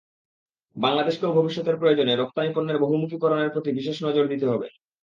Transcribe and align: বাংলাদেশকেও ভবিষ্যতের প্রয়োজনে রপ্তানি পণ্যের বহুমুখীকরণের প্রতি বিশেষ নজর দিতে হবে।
বাংলাদেশকেও 0.75 1.35
ভবিষ্যতের 1.37 1.79
প্রয়োজনে 1.79 2.13
রপ্তানি 2.15 2.49
পণ্যের 2.53 2.81
বহুমুখীকরণের 2.83 3.53
প্রতি 3.53 3.69
বিশেষ 3.79 3.97
নজর 4.05 4.25
দিতে 4.27 4.45
হবে। 4.47 4.67